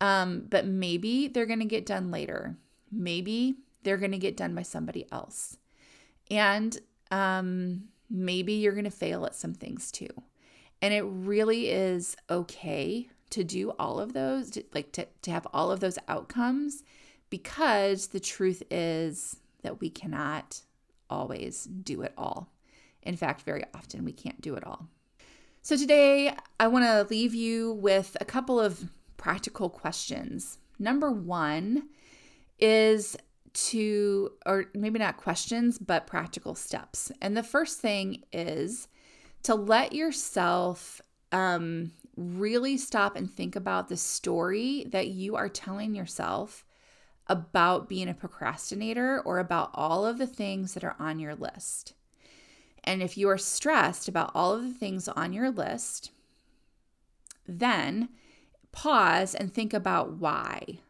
[0.00, 2.56] um, but maybe they're going to get done later.
[2.92, 5.56] Maybe they're going to get done by somebody else.
[6.30, 6.78] And
[7.10, 10.08] um, maybe you're going to fail at some things too.
[10.82, 15.46] And it really is okay to do all of those, to, like to, to have
[15.52, 16.82] all of those outcomes
[17.30, 20.62] because the truth is that we cannot
[21.08, 22.48] always do it all.
[23.02, 24.88] In fact, very often we can't do it all.
[25.62, 30.58] So today, I want to leave you with a couple of practical questions.
[30.78, 31.88] Number one
[32.58, 33.16] is
[33.52, 37.12] to, or maybe not questions, but practical steps.
[37.20, 38.88] And the first thing is
[39.42, 41.00] to let yourself
[41.32, 46.64] um, really stop and think about the story that you are telling yourself
[47.26, 51.94] about being a procrastinator or about all of the things that are on your list.
[52.84, 56.12] And if you are stressed about all of the things on your list,
[57.46, 58.08] then
[58.72, 60.80] pause and think about why.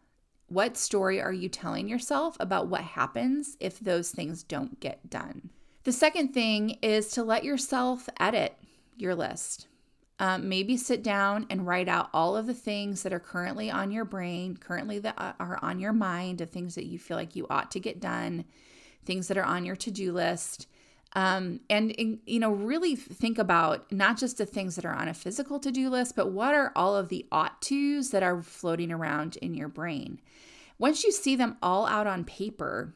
[0.49, 5.51] What story are you telling yourself about what happens if those things don't get done?
[5.85, 8.57] The second thing is to let yourself edit
[8.97, 9.69] your list.
[10.19, 13.91] Um, maybe sit down and write out all of the things that are currently on
[13.91, 17.47] your brain, currently that are on your mind, of things that you feel like you
[17.49, 18.45] ought to get done,
[19.07, 20.67] things that are on your to do list.
[21.15, 21.93] Um, and,
[22.25, 25.73] you know, really think about not just the things that are on a physical to
[25.73, 29.55] do list, but what are all of the ought tos that are floating around in
[29.55, 30.21] your brain.
[30.79, 32.95] Once you see them all out on paper,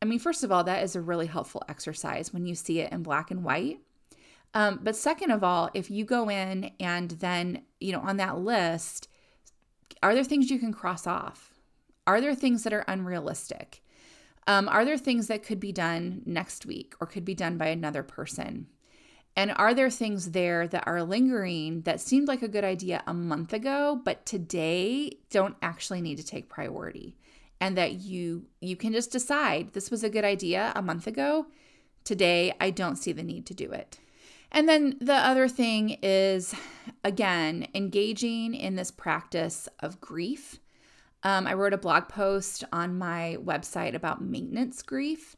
[0.00, 2.90] I mean, first of all, that is a really helpful exercise when you see it
[2.90, 3.80] in black and white.
[4.54, 8.38] Um, but second of all, if you go in and then, you know, on that
[8.38, 9.08] list,
[10.02, 11.52] are there things you can cross off?
[12.06, 13.82] Are there things that are unrealistic?
[14.46, 17.66] Um, are there things that could be done next week or could be done by
[17.68, 18.66] another person?
[19.36, 23.14] And are there things there that are lingering that seemed like a good idea a
[23.14, 27.16] month ago, but today don't actually need to take priority?
[27.64, 31.46] and that you you can just decide this was a good idea a month ago.
[32.04, 33.98] Today I don't see the need to do it.
[34.52, 36.54] And then the other thing is
[37.02, 40.60] again, engaging in this practice of grief.
[41.24, 45.36] Um, I wrote a blog post on my website about maintenance grief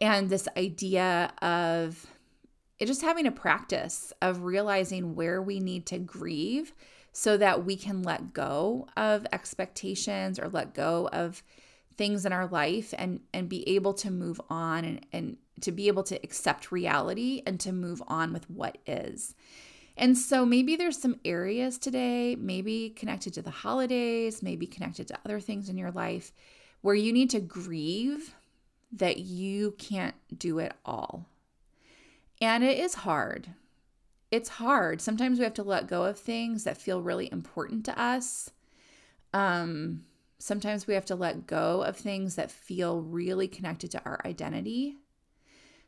[0.00, 2.06] and this idea of
[2.80, 6.72] just having a practice of realizing where we need to grieve
[7.12, 11.42] so that we can let go of expectations or let go of
[11.96, 15.86] things in our life and and be able to move on and, and to be
[15.88, 19.34] able to accept reality and to move on with what is.
[19.96, 25.18] And so maybe there's some areas today, maybe connected to the holidays, maybe connected to
[25.24, 26.32] other things in your life,
[26.80, 28.34] where you need to grieve
[28.92, 31.26] that you can't do it all.
[32.40, 33.48] And it is hard
[34.32, 35.02] it's hard.
[35.02, 38.50] Sometimes we have to let go of things that feel really important to us.
[39.34, 40.04] Um,
[40.38, 44.96] sometimes we have to let go of things that feel really connected to our identity.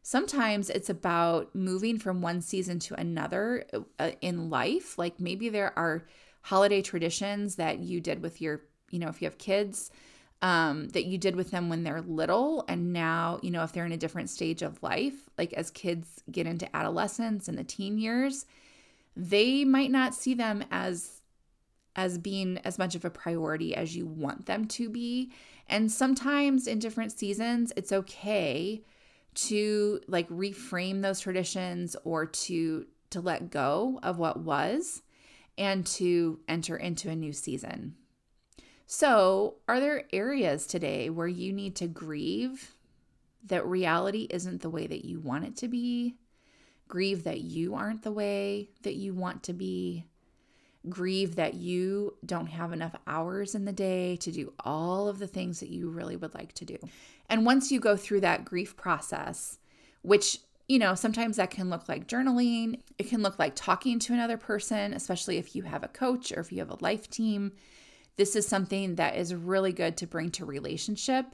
[0.06, 3.64] Sometimes it's about moving from one season to another
[3.98, 4.98] uh, in life.
[4.98, 6.04] Like maybe there are
[6.42, 9.90] holiday traditions that you did with your, you know, if you have kids,
[10.42, 12.66] um, that you did with them when they're little.
[12.68, 16.22] And now, you know, if they're in a different stage of life, like as kids
[16.30, 18.44] get into adolescence and the teen years,
[19.16, 21.22] they might not see them as
[21.96, 25.32] as being as much of a priority as you want them to be.
[25.66, 28.84] And sometimes in different seasons, it's okay
[29.34, 35.02] to like reframe those traditions or to to let go of what was
[35.56, 37.94] and to enter into a new season.
[38.86, 42.74] So, are there areas today where you need to grieve
[43.46, 46.16] that reality isn't the way that you want it to be?
[46.86, 50.06] Grieve that you aren't the way that you want to be?
[50.88, 55.26] Grieve that you don't have enough hours in the day to do all of the
[55.26, 56.78] things that you really would like to do.
[57.28, 59.58] And once you go through that grief process,
[60.02, 62.80] which you know, sometimes that can look like journaling.
[62.96, 66.40] It can look like talking to another person, especially if you have a coach or
[66.40, 67.52] if you have a life team
[68.16, 71.26] this is something that is really good to bring to relationship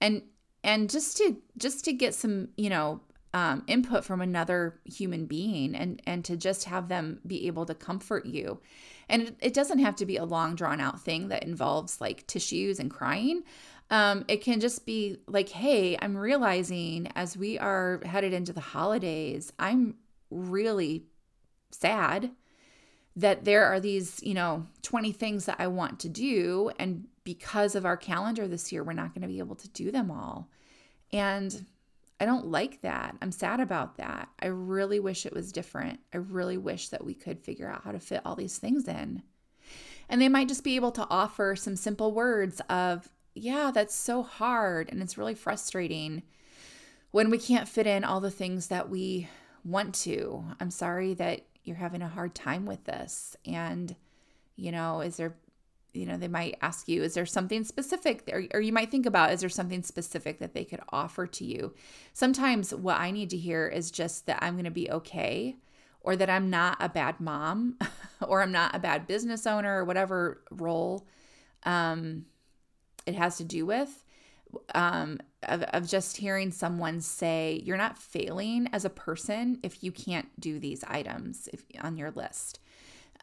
[0.00, 0.22] and
[0.64, 3.00] and just to just to get some you know
[3.34, 7.74] um, input from another human being and and to just have them be able to
[7.74, 8.60] comfort you
[9.08, 12.78] and it, doesn't have to be a long drawn out thing that involves like tissues
[12.78, 13.42] and crying
[13.90, 18.60] um, it can just be like hey i'm realizing as we are headed into the
[18.60, 19.94] holidays i'm
[20.30, 21.04] really
[21.70, 22.30] sad
[23.18, 26.70] that there are these, you know, 20 things that I want to do.
[26.78, 29.90] And because of our calendar this year, we're not going to be able to do
[29.90, 30.48] them all.
[31.12, 31.66] And
[32.20, 33.16] I don't like that.
[33.22, 34.28] I'm sad about that.
[34.40, 36.00] I really wish it was different.
[36.12, 39.22] I really wish that we could figure out how to fit all these things in.
[40.08, 44.22] And they might just be able to offer some simple words of, yeah, that's so
[44.22, 44.88] hard.
[44.90, 46.22] And it's really frustrating
[47.10, 49.28] when we can't fit in all the things that we
[49.64, 50.44] want to.
[50.60, 53.94] I'm sorry that you're having a hard time with this and
[54.56, 55.36] you know is there
[55.92, 59.06] you know they might ask you is there something specific or, or you might think
[59.06, 61.74] about is there something specific that they could offer to you
[62.12, 65.56] sometimes what i need to hear is just that i'm going to be okay
[66.00, 67.76] or that i'm not a bad mom
[68.26, 71.06] or i'm not a bad business owner or whatever role
[71.64, 72.24] um,
[73.06, 74.04] it has to do with
[74.74, 79.92] um, of, of just hearing someone say you're not failing as a person if you
[79.92, 82.60] can't do these items if, on your list.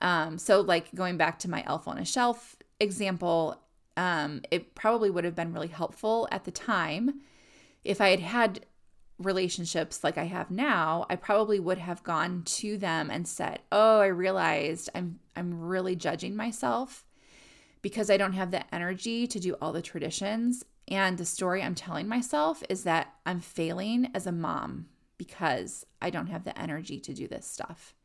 [0.02, 3.62] Um, so, like going back to my elf on a shelf example,
[3.98, 7.22] um, it probably would have been really helpful at the time
[7.84, 8.66] if I had had
[9.20, 14.00] relationships like I have now, I probably would have gone to them and said, "Oh,
[14.02, 17.06] I realized I'm I'm really judging myself
[17.82, 21.76] because I don't have the energy to do all the traditions And the story I'm
[21.76, 27.00] telling myself is that I'm failing as a mom because I don't have the energy
[27.00, 27.96] to do this stuff.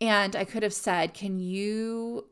[0.00, 2.26] And I could have said, Can you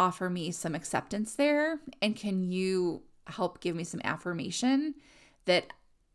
[0.00, 1.78] offer me some acceptance there?
[2.00, 4.94] And can you help give me some affirmation
[5.44, 5.66] that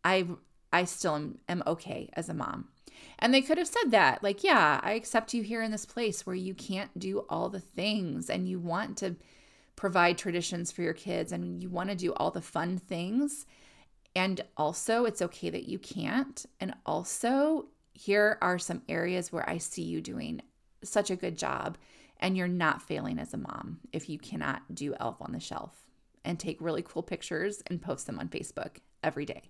[0.04, 0.28] I
[0.74, 2.70] I still am, am okay as a mom?
[3.20, 6.26] And they could have said that, like, yeah, I accept you here in this place
[6.26, 9.16] where you can't do all the things and you want to
[9.76, 13.46] provide traditions for your kids and you want to do all the fun things.
[14.16, 16.46] And also, it's okay that you can't.
[16.60, 20.42] And also, here are some areas where I see you doing
[20.84, 21.78] such a good job
[22.26, 25.86] and you're not failing as a mom if you cannot do Elf on the Shelf
[26.24, 29.44] and take really cool pictures and post them on Facebook every day.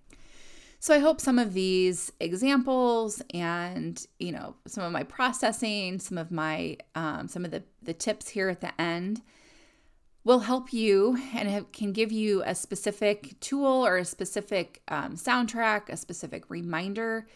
[0.78, 6.18] So I hope some of these examples and you know some of my processing, some
[6.18, 9.22] of my um, some of the the tips here at the end
[10.22, 15.16] will help you and have, can give you a specific tool or a specific um,
[15.16, 17.26] soundtrack, a specific reminder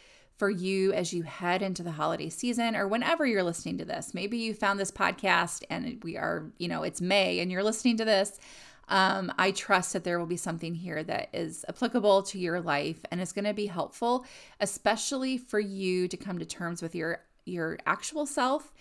[0.40, 4.14] for you as you head into the holiday season or whenever you're listening to this.
[4.14, 7.98] Maybe you found this podcast and we are, you know, it's May and you're listening
[7.98, 8.40] to this.
[8.88, 13.00] Um, I trust that there will be something here that is applicable to your life
[13.10, 14.24] and is going to be helpful,
[14.60, 18.72] especially for you to come to terms with your your actual self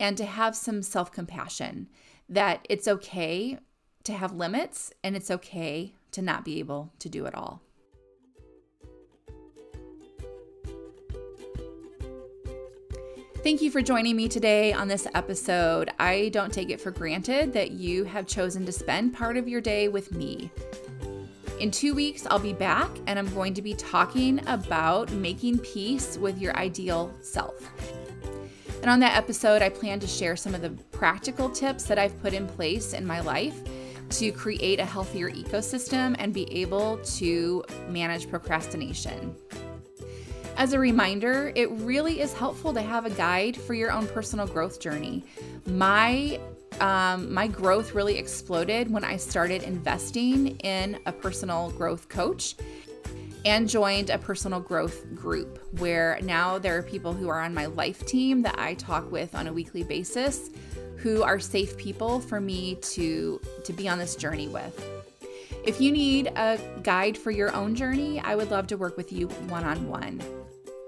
[0.00, 1.88] and to have some self compassion
[2.28, 3.60] that it's okay
[4.02, 7.62] to have limits and it's okay to not be able to do it all.
[13.44, 15.90] Thank you for joining me today on this episode.
[15.98, 19.60] I don't take it for granted that you have chosen to spend part of your
[19.60, 20.50] day with me.
[21.60, 26.16] In two weeks, I'll be back and I'm going to be talking about making peace
[26.16, 27.70] with your ideal self.
[28.80, 32.18] And on that episode, I plan to share some of the practical tips that I've
[32.22, 33.60] put in place in my life
[34.08, 39.36] to create a healthier ecosystem and be able to manage procrastination.
[40.56, 44.46] As a reminder, it really is helpful to have a guide for your own personal
[44.46, 45.24] growth journey.
[45.66, 46.38] My
[46.80, 52.56] um, my growth really exploded when I started investing in a personal growth coach
[53.44, 57.66] and joined a personal growth group where now there are people who are on my
[57.66, 60.50] life team that I talk with on a weekly basis
[60.96, 64.84] who are safe people for me to to be on this journey with.
[65.64, 69.12] If you need a guide for your own journey, I would love to work with
[69.12, 70.43] you one-on-one.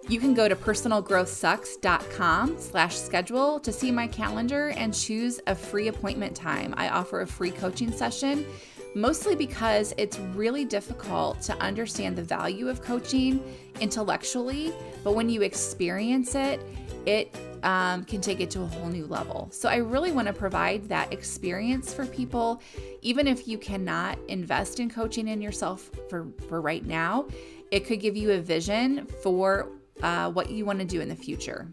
[0.09, 5.89] You can go to personalgrowthsucks.com slash schedule to see my calendar and choose a free
[5.89, 6.75] appointment time.
[6.77, 8.47] I offer a free coaching session
[8.95, 13.43] mostly because it's really difficult to understand the value of coaching
[13.81, 14.73] intellectually,
[15.05, 16.61] but when you experience it,
[17.05, 19.49] it um, can take it to a whole new level.
[19.51, 22.63] So, I really want to provide that experience for people,
[23.03, 27.27] even if you cannot invest in coaching in yourself for, for right now.
[27.71, 29.69] It could give you a vision for
[30.03, 31.67] uh, what you want to do in the future.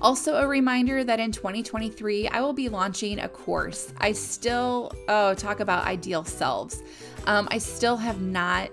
[0.00, 3.92] Also, a reminder that in 2023, I will be launching a course.
[3.98, 6.82] I still, oh, talk about ideal selves.
[7.26, 8.70] Um, I still have not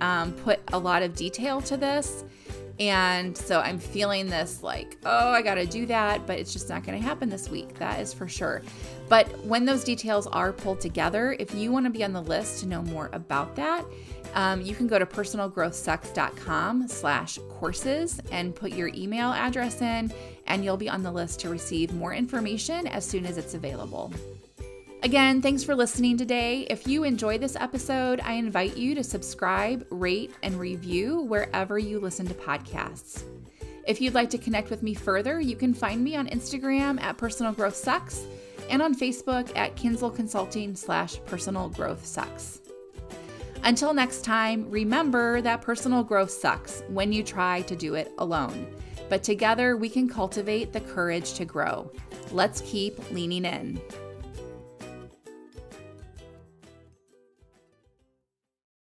[0.00, 2.24] um, put a lot of detail to this.
[2.80, 6.68] And so I'm feeling this like, oh, I got to do that, but it's just
[6.68, 7.78] not going to happen this week.
[7.78, 8.62] That is for sure.
[9.08, 12.60] But when those details are pulled together, if you want to be on the list
[12.60, 13.84] to know more about that,
[14.34, 20.12] um, you can go to personalgrowthsucks.com slash courses and put your email address in
[20.46, 24.12] and you'll be on the list to receive more information as soon as it's available.
[25.02, 26.64] Again, thanks for listening today.
[26.70, 31.98] If you enjoyed this episode, I invite you to subscribe, rate, and review wherever you
[31.98, 33.24] listen to podcasts.
[33.84, 37.16] If you'd like to connect with me further, you can find me on Instagram at
[37.16, 38.26] Personal Growth Sucks
[38.70, 42.60] and on Facebook at Kinsel Consulting slash Personal Growth Sucks.
[43.64, 48.68] Until next time, remember that personal growth sucks when you try to do it alone
[49.12, 51.90] but together we can cultivate the courage to grow.
[52.30, 53.78] Let's keep leaning in.